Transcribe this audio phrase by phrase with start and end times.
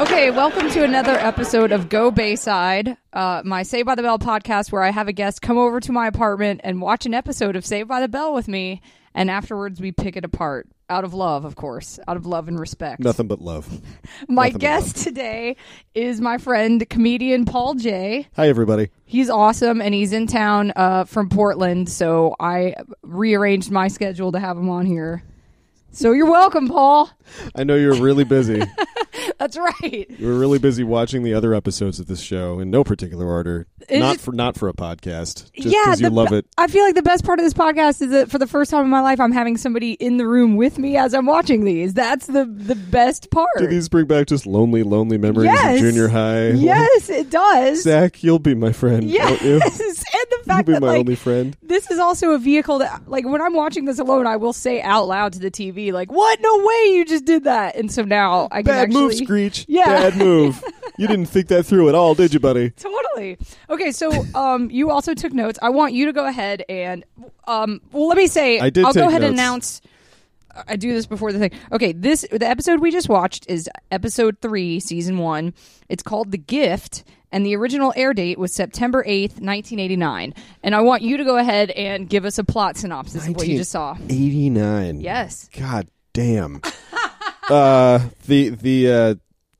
[0.00, 4.72] Okay, welcome to another episode of Go Bayside, uh, my Saved by the Bell podcast,
[4.72, 7.64] where I have a guest come over to my apartment and watch an episode of
[7.64, 8.82] Saved by the Bell with me,
[9.14, 10.66] and afterwards we pick it apart.
[10.88, 13.00] Out of love, of course, out of love and respect.
[13.00, 13.80] Nothing but love.
[14.28, 15.56] my nothing guest today
[15.96, 18.90] is my friend, comedian Paul Jay Hi, everybody.
[19.04, 24.38] He's awesome, and he's in town uh, from Portland, so I rearranged my schedule to
[24.38, 25.24] have him on here.
[25.90, 27.10] So you're welcome, Paul.
[27.56, 28.62] I know you're really busy.
[29.38, 30.06] That's right.
[30.18, 33.66] We were really busy watching the other episodes of this show in no particular order.
[33.90, 35.52] Not it- for not for a podcast.
[35.52, 36.46] Just yeah, because you the love it.
[36.58, 38.84] I feel like the best part of this podcast is that for the first time
[38.84, 41.94] in my life, I'm having somebody in the room with me as I'm watching these.
[41.94, 43.48] That's the the best part.
[43.58, 45.74] Do these bring back just lonely, lonely memories Yes.
[45.76, 46.48] of junior high?
[46.50, 47.82] Yes, it does.
[47.82, 49.02] Zack, you'll be my friend.
[49.12, 49.56] Won't you?
[49.58, 49.85] Yes,
[50.48, 50.54] won't you?
[50.54, 51.56] and the You'll fact be that my like only friend.
[51.62, 54.80] this is also a vehicle that like when I'm watching this alone, I will say
[54.82, 56.40] out loud to the TV like, "What?
[56.40, 56.92] No way!
[56.94, 59.64] You just did that!" And so now I can Bad actually move, Screech.
[59.68, 59.84] Yeah.
[59.86, 60.62] Bad move.
[60.98, 62.70] you didn't think that through at all, did you, buddy?
[62.76, 63.38] Totally.
[63.70, 65.58] Okay, so um, you also took notes.
[65.62, 67.04] I want you to go ahead and
[67.46, 69.80] um, well, let me say, I did I'll go ahead and announce.
[70.68, 71.50] I do this before the thing.
[71.70, 75.52] Okay, this the episode we just watched is episode three, season one.
[75.90, 80.34] It's called The Gift, and the original air date was September eighth, nineteen eighty nine.
[80.62, 83.46] And I want you to go ahead and give us a plot synopsis of what
[83.46, 83.96] you just saw.
[84.08, 85.00] 89.
[85.00, 85.48] Yes.
[85.56, 86.60] God damn.
[87.50, 89.14] uh, the the uh,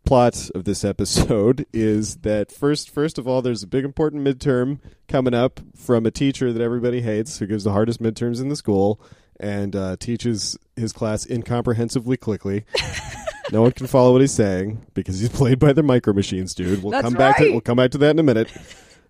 [0.05, 4.79] plot of this episode is that first first of all, there's a big important midterm
[5.09, 8.57] coming up from a teacher that everybody hates, who gives the hardest midterms in the
[8.57, 9.01] school
[9.39, 12.65] and uh, teaches his class incomprehensibly quickly.
[13.53, 16.83] no one can follow what he's saying because he's played by the micro machines, dude.
[16.83, 17.53] We'll That's come back to right.
[17.53, 18.53] we'll come back to that in a minute.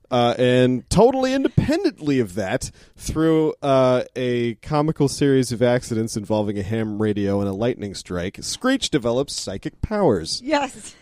[0.09, 6.63] Uh, and totally independently of that, through uh, a comical series of accidents involving a
[6.63, 10.41] ham radio and a lightning strike, Screech develops psychic powers.
[10.45, 10.95] Yes.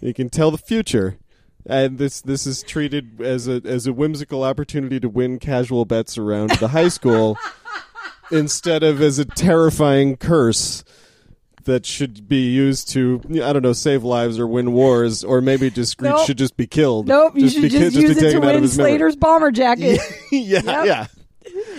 [0.00, 1.18] He can tell the future,
[1.64, 6.16] and this this is treated as a as a whimsical opportunity to win casual bets
[6.16, 7.36] around the high school,
[8.30, 10.84] instead of as a terrifying curse
[11.66, 15.70] that should be used to I don't know save lives or win wars, or maybe
[15.70, 16.26] just Screech Nope.
[16.26, 17.06] should just be killed.
[17.06, 17.34] Nope.
[17.36, 18.92] You should just ki- use it to taken out of win his memory.
[18.92, 20.00] Slater's bomber jacket.
[20.32, 20.86] yeah, Yep.
[20.86, 21.06] yeah.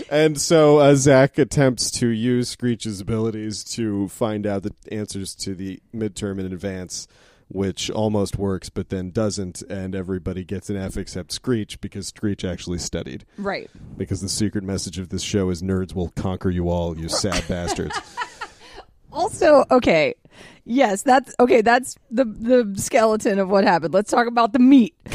[0.09, 5.53] And so uh, Zack attempts to use Screech's abilities to find out the answers to
[5.56, 7.08] the midterm in advance,
[7.50, 12.46] which almost works, but then doesn't, and everybody gets an F except Screech because Screech
[12.46, 13.25] actually studied.
[13.38, 13.69] Right.
[13.98, 17.46] Because the secret message of this show is nerds will conquer you all, you sad
[17.50, 17.96] bastards.
[19.12, 20.16] Also, okay,
[20.66, 21.62] yes, that's okay.
[21.62, 23.94] That's the the skeleton of what happened.
[23.94, 24.95] Let's talk about the meat.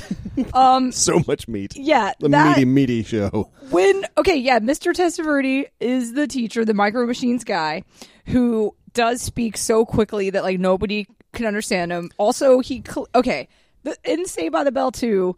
[0.54, 1.76] Um, So much meat.
[1.76, 3.50] yeah, The that meaty, meaty show.
[3.70, 4.94] when okay, yeah, Mr.
[4.94, 7.82] Testaverde is the teacher, the micro machines guy,
[8.28, 12.10] who does speak so quickly that like nobody can understand him.
[12.16, 13.47] Also, he cl- okay,
[13.82, 15.36] the, in by the Bell too.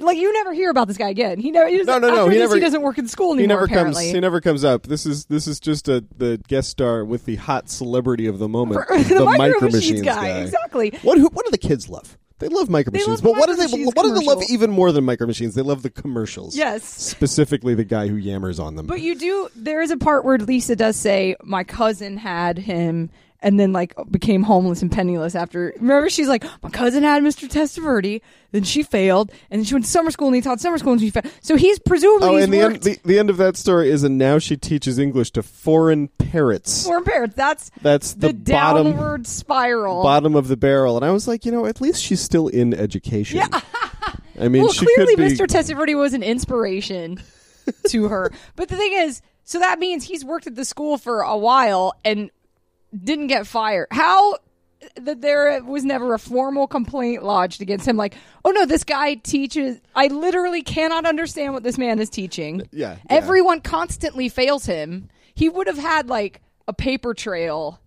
[0.00, 1.38] Like you never hear about this guy again.
[1.38, 1.68] He never.
[1.68, 3.40] He No, no, no, he never- He doesn't work in school anymore.
[3.42, 4.04] He never apparently.
[4.04, 4.14] comes.
[4.14, 4.84] He never comes up.
[4.86, 8.48] This is this is just a the guest star with the hot celebrity of the
[8.48, 10.90] moment, For- the Micro Micro Machines Machines guy, exactly.
[11.02, 12.16] What who, what do the kids love?
[12.38, 14.70] They love Micro They Machines, love but what do they what do they love even
[14.70, 15.54] more than Micro Machines?
[15.54, 16.54] They love the commercials.
[16.54, 16.84] Yes.
[16.84, 18.86] specifically the guy who yammers on them.
[18.86, 19.48] But you do.
[19.56, 23.10] There is a part where Lisa does say, "My cousin had him."
[23.46, 25.72] And then, like, became homeless and penniless after.
[25.76, 27.48] Remember, she's like, my cousin had Mr.
[27.48, 28.20] Testaverde,
[28.50, 30.92] then she failed, and then she went to summer school, and he taught summer school,
[30.92, 31.30] and she failed.
[31.42, 33.88] So he's presumably oh, he's and the end, worked the, the end of that story
[33.88, 36.86] is, and now she teaches English to foreign parrots.
[36.86, 37.34] foreign parrots.
[37.36, 40.02] That's That's the, the, bottom downward spiral.
[40.02, 40.96] bottom of the barrel.
[40.96, 43.38] And I was like, you know, at least she's still in education.
[43.38, 43.60] Yeah.
[44.40, 45.36] I mean, well, she clearly, could be.
[45.36, 45.46] Mr.
[45.46, 47.22] Testaverde was an inspiration
[47.90, 48.32] to her.
[48.56, 51.94] But the thing is, so that means he's worked at the school for a while
[52.04, 52.30] and
[53.04, 53.88] didn't get fired.
[53.90, 54.38] How
[54.96, 57.96] that there was never a formal complaint lodged against him?
[57.96, 59.80] Like, oh no, this guy teaches.
[59.94, 62.68] I literally cannot understand what this man is teaching.
[62.72, 62.98] Yeah, yeah.
[63.08, 65.08] everyone constantly fails him.
[65.34, 67.80] He would have had like a paper trail.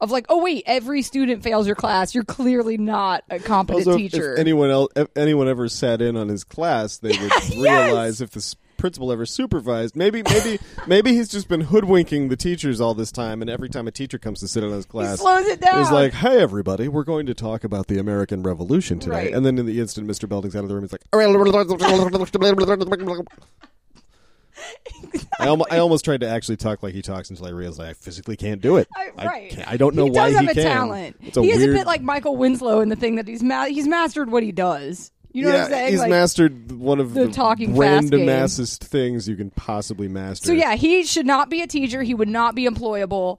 [0.00, 2.12] Of like, oh wait, every student fails your class.
[2.12, 4.32] You're clearly not a competent Also, teacher.
[4.32, 8.32] If anyone else, if anyone ever sat in on his class, they would realize if
[8.32, 9.94] the principal ever supervised.
[9.94, 10.58] Maybe, maybe,
[10.88, 14.18] maybe he's just been hoodwinking the teachers all this time, and every time a teacher
[14.18, 15.78] comes to sit in his class, slows it down.
[15.78, 19.32] He's like, "Hey, everybody, we're going to talk about the American Revolution today." Right.
[19.32, 20.28] And then in the instant, Mr.
[20.28, 20.82] Belding's out of the room.
[20.82, 21.04] He's like,
[25.38, 27.92] I, almo- I almost tried to actually talk like he talks until I realized I
[27.92, 28.88] physically can't do it.
[28.96, 29.50] I, right.
[29.52, 30.72] can't- I don't know he why does he have a can.
[30.72, 31.16] talent.
[31.20, 31.70] It's a he is weird.
[31.70, 34.50] a bit like Michael Winslow in the thing that he's ma- he's mastered what he
[34.50, 35.12] does.
[35.32, 35.90] You know yeah, what I'm saying?
[35.92, 40.46] he's Like- mastered one of the the, talking randomest things you can possibly master.
[40.46, 42.02] So yeah, he should not be a teacher.
[42.02, 43.38] He would not be employable.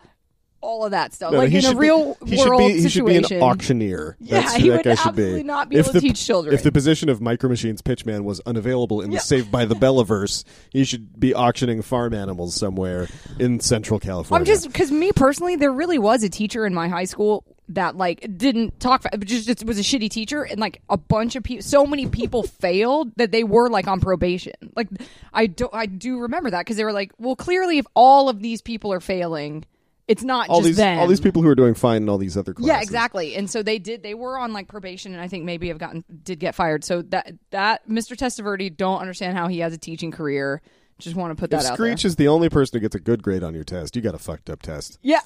[0.61, 2.87] All of that stuff, No, like in a be- real he world should be, He
[2.87, 4.15] should be an auctioneer.
[4.21, 5.43] Yeah, That's he that would guy should absolutely be.
[5.43, 6.55] not be if able to the, teach children.
[6.55, 10.45] If the position of Micro Machines pitchman was unavailable in the Saved by the Bellaverse,
[10.69, 13.09] he should be auctioning farm animals somewhere
[13.39, 14.39] in Central California.
[14.39, 17.95] I'm just because me personally, there really was a teacher in my high school that
[17.95, 21.43] like didn't talk, but just, just was a shitty teacher, and like a bunch of
[21.43, 24.53] people, so many people failed that they were like on probation.
[24.75, 24.87] Like
[25.33, 28.41] I do, I do remember that because they were like, well, clearly, if all of
[28.41, 29.65] these people are failing,
[30.07, 30.99] it's not all just these them.
[30.99, 32.67] all these people who are doing fine in all these other classes.
[32.67, 33.35] Yeah, exactly.
[33.35, 34.03] And so they did.
[34.03, 36.83] They were on like probation, and I think maybe have gotten did get fired.
[36.83, 38.17] So that that Mr.
[38.17, 40.61] Testaverde don't understand how he has a teaching career.
[40.99, 41.73] Just want to put If that out.
[41.75, 44.13] Screech is the only person who gets a good grade on your test, you got
[44.13, 44.99] a fucked up test.
[45.01, 45.21] Yeah,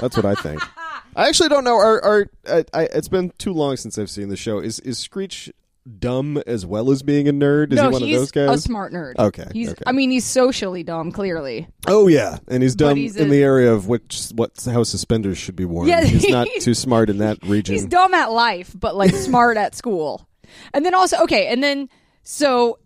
[0.00, 0.62] That's what I think.
[1.14, 1.76] I actually don't know.
[1.76, 4.58] Are, are I, I, it's been too long since I've seen the show.
[4.58, 5.50] Is is Screech
[5.98, 7.72] dumb as well as being a nerd?
[7.72, 8.58] Is no, he one he's of those guys?
[8.58, 9.18] a smart nerd.
[9.18, 9.70] Okay, he's.
[9.70, 9.82] okay.
[9.86, 11.12] I mean, he's socially dumb.
[11.12, 14.82] Clearly, oh yeah, and he's dumb he's in a- the area of which what how
[14.84, 15.88] suspenders should be worn.
[15.88, 17.74] Yeah, he's not too smart in that region.
[17.74, 20.26] he's dumb at life, but like smart at school.
[20.72, 21.88] And then also, okay, and then
[22.22, 22.78] so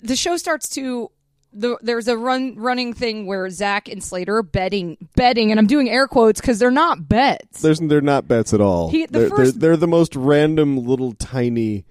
[0.00, 1.10] the show starts to.
[1.52, 5.66] The, there's a run running thing where Zack and Slater are betting betting, and I'm
[5.66, 7.60] doing air quotes because they're not bets.
[7.60, 8.90] There's they're not bets at all.
[8.90, 11.84] He- the they're, first- they're, they're the most random little tiny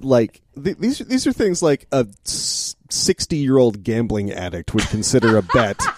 [0.00, 5.36] like th- these these are things like a 60 year old gambling addict would consider
[5.38, 5.80] a bet.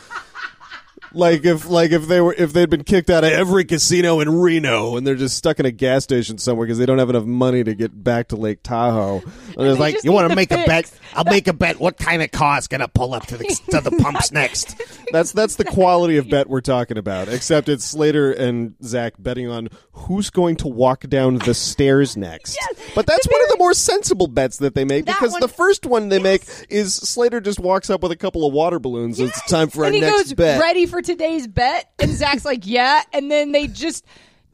[1.17, 4.39] Like if like if they were if they'd been kicked out of every casino in
[4.39, 7.25] Reno and they're just stuck in a gas station somewhere because they don't have enough
[7.25, 9.23] money to get back to Lake Tahoe.
[9.57, 10.93] And it's like you want to make a bet?
[11.15, 11.81] I'll make a bet.
[11.81, 14.77] What kind of car's gonna pull up to the to the pumps next?
[15.11, 17.29] That's that's the quality of bet we're talking about.
[17.29, 22.59] Except it's Slater and Zack betting on who's going to walk down the stairs next.
[22.61, 25.41] Yes, but that's one of the more sensible bets that they make That because one-
[25.41, 26.23] the first one they Yes.
[26.23, 29.19] make is Slater just walks up with a couple of water balloons.
[29.19, 30.61] and It's time for our next goes, bet.
[30.61, 34.05] "Ready for today's bet?" And Zack's like, "Yeah." And then they just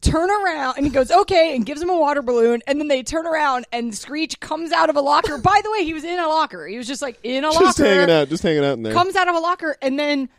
[0.01, 2.61] turn around, and he goes, "Okay," and gives him a water balloon.
[2.67, 5.37] And then they turn around, and Screech comes out of a locker.
[5.37, 6.65] By the way, he was in a locker.
[6.67, 8.83] He was just like in a Just locker, Just hanging out, just hanging out in
[8.83, 8.93] there.
[8.93, 10.29] comes out of a locker, and then.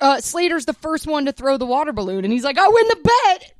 [0.00, 2.88] Uh, Slater's the first one to throw the water balloon, and he's like, "I win
[2.88, 3.52] the bet."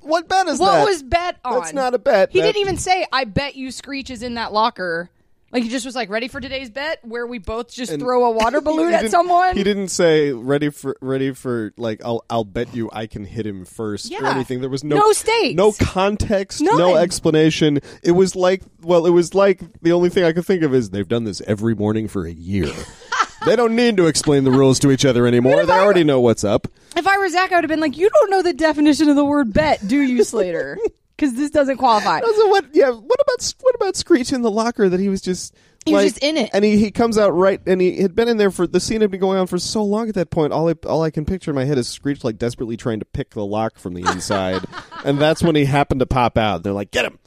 [0.00, 0.84] what bet is What that?
[0.84, 1.54] was bet on?
[1.60, 2.30] That's not a bet.
[2.30, 5.08] He That- didn't even say, "I bet you Screech is in that locker."
[5.50, 8.24] Like he just was like, "Ready for today's bet?" Where we both just And- throw
[8.26, 9.56] a water balloon at someone.
[9.56, 13.46] He didn't say ready for ready for like I'll I'll bet you I can hit
[13.46, 14.34] him first or Yeah.
[14.34, 14.60] anything.
[14.60, 15.54] There was no No stakes.
[15.56, 16.96] no context, no None.
[17.02, 17.80] explanation.
[18.02, 20.90] It was like well, it was like the only thing I could think of is
[20.90, 22.70] they've done this every morning for a year.
[23.46, 25.64] they don't need to explain the rules to each other anymore.
[25.64, 26.68] They already know what's up.
[26.96, 29.16] If I were Zack, I would have been like, "You don't know the definition of
[29.16, 30.78] the word bet, do you, Slater?
[31.18, 32.66] Because this doesn't qualify." So what?
[32.72, 32.90] Yeah.
[32.90, 35.54] What about what about Screech in the locker that he was just.
[35.84, 36.50] He was just in it.
[36.52, 39.00] and he, he comes out right, and he had been in there for the scene
[39.00, 40.52] had been going on for so long at that point.
[40.52, 43.06] All I all I can picture in my head is Screech like desperately trying to
[43.06, 44.64] pick the lock from the inside,
[45.04, 46.62] and that's when he happened to pop out.
[46.62, 47.18] They're like, "Get him!"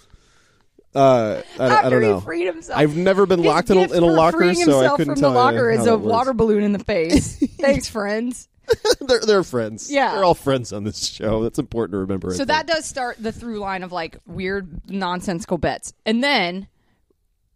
[0.93, 2.19] Uh, I, I After don't know.
[2.19, 4.61] he freed himself, I've never been His locked in a, in a locker, freeing so
[4.61, 6.11] I himself couldn't from tell the locker you is how a it works.
[6.11, 7.37] water balloon in the face.
[7.59, 8.47] Thanks, friends.
[9.01, 9.91] they're they're friends.
[9.91, 10.13] Yeah.
[10.15, 11.43] they're all friends on this show.
[11.43, 12.29] That's important to remember.
[12.29, 12.47] I So think.
[12.49, 15.93] that does start the through line of like weird nonsensical bets.
[16.05, 16.67] And then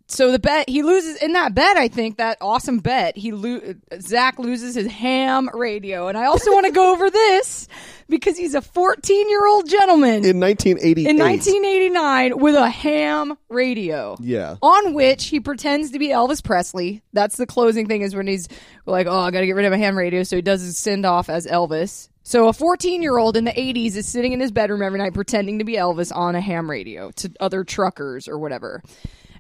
[0.07, 3.73] so the bet he loses in that bet, I think that awesome bet, he lo-
[3.99, 6.07] Zack loses his ham radio.
[6.07, 7.67] And I also want to go over this
[8.07, 11.07] because he's a 14-year-old gentleman in 1988.
[11.07, 14.15] in 1989 with a ham radio.
[14.19, 14.57] Yeah.
[14.61, 17.01] On which he pretends to be Elvis Presley.
[17.13, 18.47] That's the closing thing is when he's
[18.85, 20.77] like, "Oh, I got to get rid of a ham radio," so he does his
[20.77, 22.09] send off as Elvis.
[22.27, 25.63] So a 14-year-old in the 80s is sitting in his bedroom every night pretending to
[25.63, 28.81] be Elvis on a ham radio to other truckers or whatever.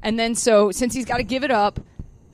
[0.03, 1.79] And then so since he's got to give it up,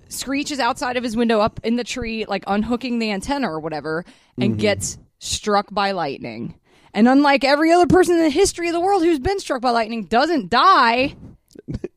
[0.09, 3.61] Screech is outside of his window up in the tree, like unhooking the antenna or
[3.61, 4.03] whatever,
[4.37, 4.59] and mm-hmm.
[4.59, 6.59] gets struck by lightning.
[6.93, 9.71] And unlike every other person in the history of the world who's been struck by
[9.71, 11.15] lightning, doesn't die,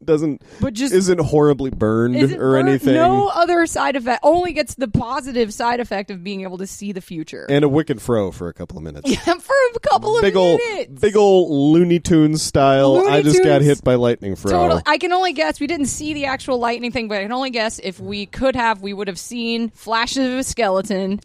[0.06, 2.94] doesn't but just isn't horribly burned isn't or anything.
[2.94, 4.20] No other side effect.
[4.22, 7.46] Only gets the positive side effect of being able to see the future.
[7.48, 9.10] and a wicked fro for a couple of minutes.
[9.14, 11.00] Yeah, for a couple of big old, minutes.
[11.00, 12.94] big old Looney Tunes style.
[12.94, 14.50] Looney I just got hit by lightning fro.
[14.50, 14.82] Totally.
[14.86, 15.60] I can only guess.
[15.60, 18.56] We didn't see the actual lightning thing, but I can only guess if we could
[18.56, 21.20] have, we would have seen flashes of a skeleton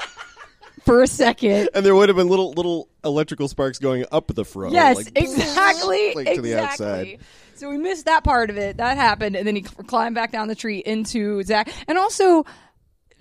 [0.84, 1.68] for a second.
[1.74, 4.70] And there would have been little little electrical sparks going up the fro.
[4.70, 6.06] Yes, like, exactly.
[6.14, 6.34] like exactly.
[6.36, 7.18] to the outside.
[7.56, 8.76] So we missed that part of it.
[8.76, 11.72] That happened, and then he climbed back down the tree into Zack.
[11.88, 12.44] And also,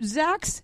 [0.03, 0.61] Zack's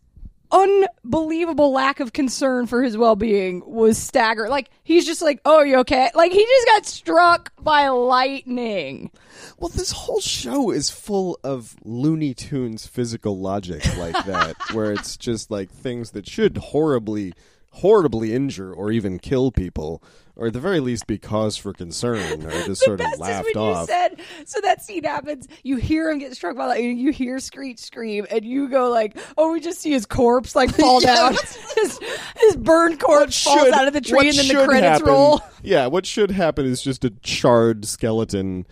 [0.52, 4.50] unbelievable lack of concern for his well-being was stagger.
[4.50, 9.12] Like he's just like, "Oh, you okay?" Like he just got struck by lightning.
[9.58, 15.18] Well, this whole show is full of Looney Tunes physical logic like that, where it's
[15.18, 17.34] just like things that should horribly,
[17.76, 20.04] horribly injure or even kill people,
[20.36, 23.88] or at the very least be cause for concern, or just sort of laughed off.
[23.88, 24.22] you said.
[24.46, 25.48] So that scene happens.
[25.64, 26.98] You hear him get struck by lightning.
[26.98, 30.70] You hear Screech scream, and you go like, "Oh, we just see his corpse like
[30.76, 31.34] fall Yeah, down.
[31.76, 32.00] his
[32.38, 35.88] his burned corpse falls out of the tree, and then the credits happen- roll." Yeah,
[35.88, 38.66] what should happen is just a charred skeleton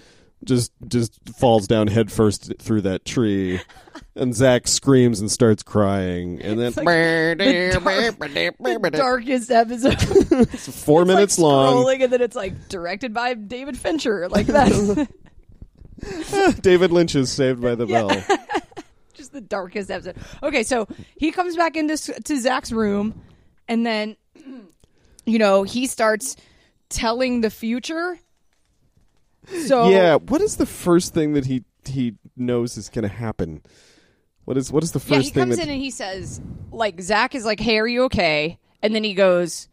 [0.43, 3.59] just just falls down headfirst through that tree,
[4.15, 6.71] and Zack screams and starts crying, and then
[8.91, 9.97] The darkest episode.
[10.53, 11.75] it's four minutes like long.
[11.85, 14.29] Scrolling, and then it's like directed by David Fincher.
[14.29, 15.07] Like that.
[16.61, 18.09] David Lynch is saved by the bell.
[19.13, 20.15] just the darkest episode.
[20.41, 23.21] Okay, so he comes back into s- to Zack's room,
[23.67, 24.15] and then
[25.25, 26.35] you know he starts
[26.89, 28.17] telling the future.
[29.65, 33.63] So Yeah, what is the first thing that he he knows is going to happen?
[34.45, 36.41] What is what is the first yeah, he thing comes that in and he says,
[36.71, 39.68] like Zack is like, "Hey, are you okay?" And then he goes.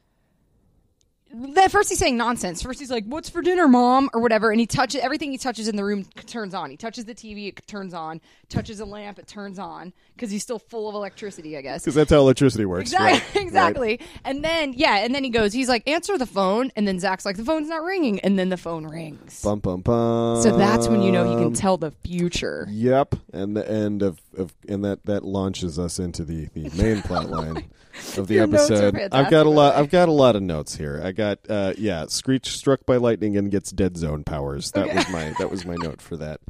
[1.56, 2.62] At first he's saying nonsense.
[2.62, 5.68] First he's like, "What's for dinner, mom?" or whatever, and he touches everything he touches
[5.68, 6.70] in the room turns on.
[6.70, 8.20] He touches the TV, it turns on.
[8.48, 11.82] Touches a lamp, it turns on because he's still full of electricity, I guess.
[11.82, 12.92] because that's how electricity works.
[12.92, 13.18] Exactly.
[13.18, 13.44] right, right.
[13.44, 14.00] exactly.
[14.24, 17.24] And then yeah, and then he goes, he's like, answer the phone, and then Zack's
[17.24, 19.42] like, the phone's not ringing, and then the phone rings.
[19.42, 20.42] Bum bum bum.
[20.42, 22.66] So that's when you know he can tell the future.
[22.70, 27.02] Yep, and the end of, of and that that launches us into the, the main
[27.02, 27.64] plot line
[28.16, 28.96] of the Your episode.
[29.12, 29.74] I've got a lot.
[29.74, 31.00] I've got a lot of notes here.
[31.02, 34.70] I got uh, yeah, Screech struck by lightning and gets dead zone powers.
[34.72, 36.40] That was my that was my note for that.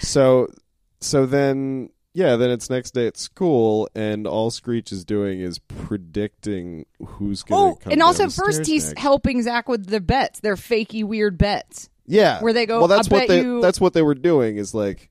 [0.00, 0.48] So
[1.00, 5.58] so then yeah, then it's next day at school, and all Screech is doing is
[5.58, 7.92] predicting who's going Oh, to come.
[7.92, 8.98] and also first he's next.
[9.00, 10.40] helping Zack with the bets.
[10.40, 11.88] They're fakey weird bets.
[12.06, 14.56] Yeah, Where they go, Well, that's "I what they you-" that's what they were doing.
[14.56, 15.08] Is like,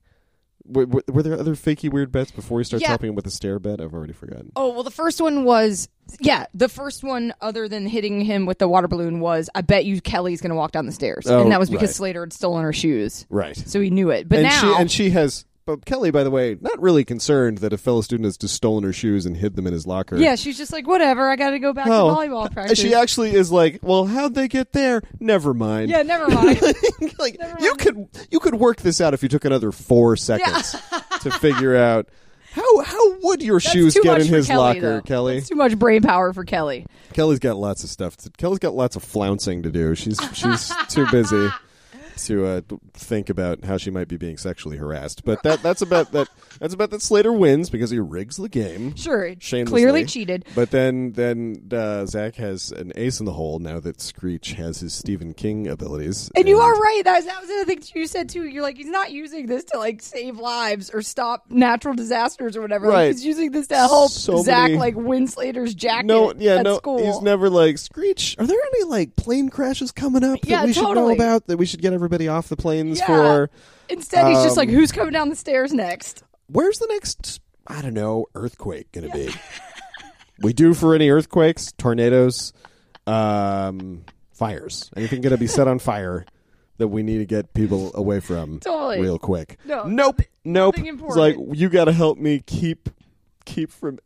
[0.64, 2.88] were, were, were there other fakey weird bets before he starts Yeah.
[2.88, 3.80] helping him with the stair bet?
[3.80, 4.52] I've already forgotten.
[4.56, 5.88] Oh well, the first one was
[6.20, 6.46] yeah.
[6.54, 10.00] The first one, other than hitting him with the water balloon, was I bet you
[10.00, 11.96] Kelly's going to walk down the stairs, Oh, and that was because right.
[11.96, 13.56] Slater had stolen her shoes, Right.
[13.56, 14.28] so he knew it.
[14.28, 15.44] But and now, she and she has.
[15.64, 18.82] But Kelly, by the way, not really concerned that a fellow student has just stolen
[18.82, 20.16] her shoes and hid them in his locker.
[20.16, 21.30] yeah, she's just like whatever.
[21.30, 22.78] I got to go back Oh, to volleyball practice.
[22.80, 25.02] She actually is like, well, how'd they get there?
[25.20, 25.88] Never mind.
[25.90, 26.60] yeah, never mind.
[27.18, 30.72] like you could you could work this out if you took another four seconds
[31.20, 32.08] to figure out
[32.50, 35.00] how how would your That's shoes get in his Kelly, locker, though.
[35.02, 35.34] Kelly.
[35.36, 36.86] That's too much brain power for Kelly.
[37.12, 38.16] Kelly's got lots of stuff.
[38.18, 39.94] To, Kelly's got lots of flouncing to do.
[39.94, 41.48] She's she's too busy
[42.18, 42.60] to uh,
[42.94, 45.24] think about how she might be being sexually harassed.
[45.24, 46.28] But that that's about that.
[46.60, 47.02] That's about that.
[47.02, 48.94] Slater wins because he rigs the game.
[48.96, 49.80] Sure, Shamelessly.
[49.80, 50.44] clearly cheated.
[50.54, 54.80] But then then uh, Zack has an ace in the hole now that Screech has
[54.80, 56.30] his Stephen King abilities.
[56.36, 57.02] And you are right.
[57.04, 58.44] That was, that was the other thing you said too.
[58.44, 62.60] You're like, he's not using this to like save lives or stop natural disasters or
[62.60, 62.88] whatever.
[62.88, 66.56] Like, he's using this to help So Zack many- like win Slater's jacket No, yeah,
[66.56, 66.76] at no.
[66.76, 67.04] school.
[67.04, 68.36] He's never like Screech.
[68.38, 71.46] Are there any like plane crashes coming up that Yeah, we should know about?
[71.46, 73.06] That we should get everybody off the planes Yeah.
[73.06, 73.50] for?
[73.88, 76.22] Instead, he's just Um, like, who's coming down the stairs next?
[76.48, 77.40] Where's the next?
[77.66, 78.26] I don't know.
[78.34, 79.30] Earthquake gonna be?
[80.40, 82.52] we do for any earthquakes, tornadoes,
[83.06, 84.90] um, fires.
[84.96, 86.26] Anything gonna be set on fire
[86.78, 89.00] that we need to get people away from Totally.
[89.00, 89.58] real quick?
[89.64, 90.74] No, nope, nope.
[90.78, 92.88] It's like you got to help me keep
[93.44, 93.98] keep from.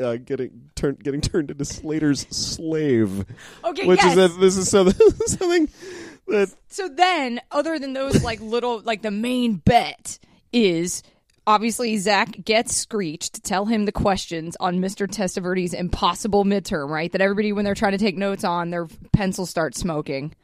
[0.00, 3.24] Uh, getting turned, getting turned into Slater's slave,
[3.64, 4.16] Okay, which yes.
[4.16, 5.68] is a, this is something, something
[6.68, 10.18] So then, other than those like little like the main bet
[10.52, 11.02] is
[11.46, 15.06] obviously Zack gets Screech to tell him the questions on Mr.
[15.08, 17.10] Testaverde's impossible midterm, right?
[17.10, 20.34] That everybody when they're trying to take notes on, their pencils start smoking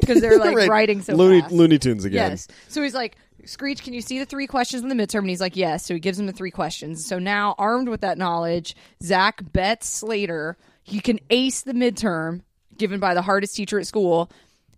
[0.00, 0.68] because they're like Right.
[0.68, 1.52] writing so Looney, fast.
[1.52, 2.32] Looney Tunes again.
[2.32, 2.48] Yes.
[2.68, 5.20] So he's like, Screech, can you see the three questions in the midterm?
[5.20, 5.84] And he's like, yes.
[5.84, 7.04] So he gives him the three questions.
[7.06, 12.42] So now, armed with that knowledge, Zack bets Slater he can ace the midterm
[12.76, 14.30] given by the hardest teacher at school.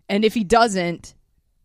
[0.08, 1.14] And if he doesn't,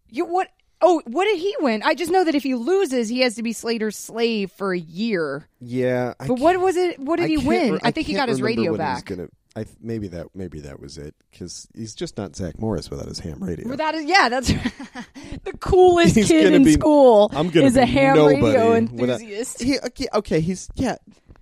[0.09, 0.47] you what?
[0.81, 1.83] Oh, what did he win?
[1.83, 4.79] I just know that if he loses, he has to be Slater's slave for a
[4.79, 5.45] year.
[5.59, 6.97] Yeah, I But what was it?
[6.99, 7.73] What did I he win?
[7.73, 9.05] re- I think he got his radio what he was back.
[9.05, 9.27] Gonna,
[9.57, 13.09] I th- maybe that maybe that was it because he's just not Zack Morris without
[13.09, 13.67] his ham radio.
[13.67, 14.47] Without his, yeah, that's
[15.43, 17.29] the coolest He's kid in be- school.
[17.33, 19.61] I'm gonna is a ham radio without- enthusiast.
[19.61, 20.95] He, okay, okay, he's yeah.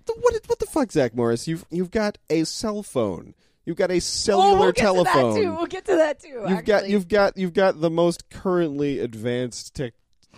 [0.06, 1.46] The- What what the fuck, Zack Morris?
[1.46, 3.34] You've you've got a cell phone.
[3.68, 5.34] You've got a oh, cellular Oh, cellular we'll get telephone.
[5.34, 5.52] To that too.
[5.54, 6.44] We'll get to that too.
[6.48, 9.92] You've got you've got you've got the most currently advanced tech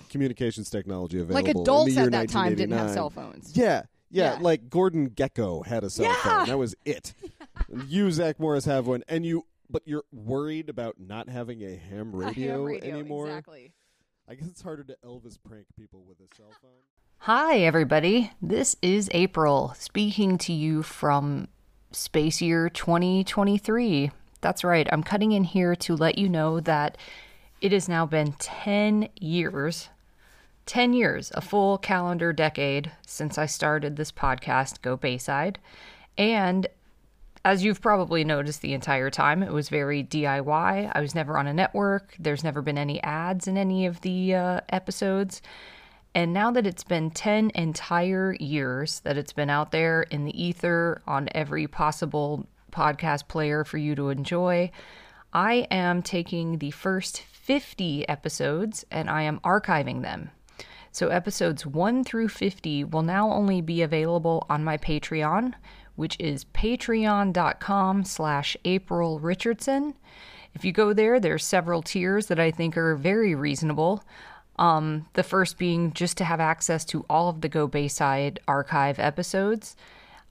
[0.08, 1.34] communications technology available.
[1.36, 3.56] like in the adults year at that time didn't have cell phones.
[3.56, 4.38] Yeah, Yeah, Yeah.
[4.40, 6.14] like Gordon Gekko had a cell Yeah.
[6.16, 6.46] phone.
[6.48, 7.14] That was it.
[7.68, 11.76] And you, Zack Morris, have one, and you, but you're worried about not having a
[11.76, 13.26] ham radio, Ham radio, anymore.
[13.28, 13.72] Exactly.
[14.28, 16.80] I guess it's harder to Elvis prank people with a cell phone.
[17.18, 18.32] Hi, everybody.
[18.42, 21.46] This is April speaking to you from
[21.92, 24.10] Space Year 2023.
[24.40, 24.88] That's right.
[24.92, 26.96] I'm cutting in here to let you know that
[27.60, 29.88] it has now been 10 years
[30.70, 35.58] 10 years, a full calendar decade since I started this podcast, Go Bayside.
[36.16, 36.68] And
[37.44, 40.92] as you've probably noticed the entire time, it was very DIY.
[40.94, 42.14] I was never on a network.
[42.20, 45.42] There's never been any ads in any of the uh, episodes.
[46.14, 50.42] And now that it's been 10 entire years that it's been out there in the
[50.42, 54.70] ether on every possible podcast player for you to enjoy,
[55.32, 60.30] I am taking the first 50 episodes and I am archiving them.
[60.92, 65.54] So episodes 1 through 50 will now only be available on my Patreon,
[65.94, 69.94] which is patreon.com slash April Richardson.
[70.54, 74.02] If you go there, there's several tiers that I think are very reasonable.
[74.60, 78.98] Um, the first being just to have access to all of the Go Bayside archive
[78.98, 79.74] episodes.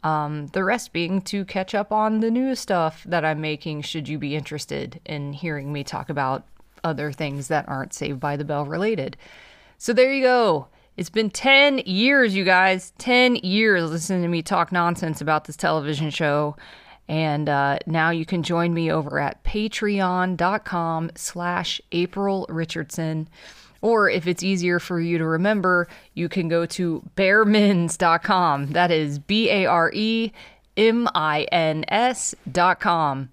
[0.04, 4.08] Um, the rest being to catch up on the new stuff that I'm making, should
[4.08, 6.46] you be interested in hearing me talk about
[6.84, 9.18] other things that aren't Saved by the Bell related.
[9.78, 10.68] So there you go.
[10.96, 12.94] It's been 10 years, you guys.
[12.98, 16.56] 10 years listening to me talk nonsense about this television show.
[17.08, 23.28] And uh, now you can join me over at patreon.com slash April Richardson.
[23.82, 28.68] Or if it's easier for you to remember, you can go to baremins.com.
[28.68, 30.32] That is B A R E
[30.78, 33.30] M I N S.com.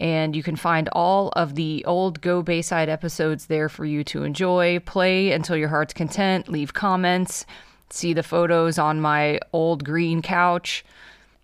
[0.00, 4.24] And you can find all of the old Go Bayside episodes there for you to
[4.24, 7.46] enjoy, play until your heart's content, leave comments,
[7.90, 10.84] see the photos on my old green couch.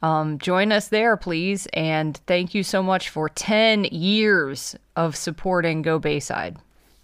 [0.02, 1.66] Um, join us there, please.
[1.74, 6.56] And thank you so much for 10 years of supporting Go Bayside.